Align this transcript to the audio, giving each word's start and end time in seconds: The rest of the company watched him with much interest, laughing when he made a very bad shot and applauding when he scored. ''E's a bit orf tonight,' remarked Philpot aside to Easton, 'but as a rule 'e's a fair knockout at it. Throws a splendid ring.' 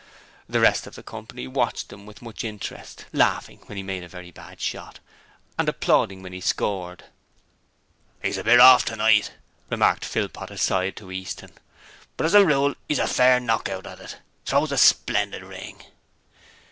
The 0.49 0.59
rest 0.59 0.87
of 0.87 0.95
the 0.95 1.03
company 1.03 1.47
watched 1.47 1.93
him 1.93 2.07
with 2.07 2.23
much 2.23 2.43
interest, 2.43 3.05
laughing 3.13 3.59
when 3.67 3.77
he 3.77 3.83
made 3.83 4.03
a 4.03 4.07
very 4.07 4.31
bad 4.31 4.59
shot 4.59 4.99
and 5.59 5.69
applauding 5.69 6.23
when 6.23 6.33
he 6.33 6.41
scored. 6.41 7.03
''E's 8.23 8.39
a 8.39 8.43
bit 8.43 8.59
orf 8.59 8.83
tonight,' 8.83 9.33
remarked 9.69 10.03
Philpot 10.03 10.49
aside 10.49 10.95
to 10.97 11.11
Easton, 11.11 11.53
'but 12.17 12.25
as 12.25 12.33
a 12.33 12.43
rule 12.43 12.73
'e's 12.89 12.97
a 12.97 13.05
fair 13.05 13.39
knockout 13.39 13.85
at 13.85 13.99
it. 13.99 14.17
Throws 14.43 14.71
a 14.71 14.77
splendid 14.81 15.43
ring.' 15.43 15.85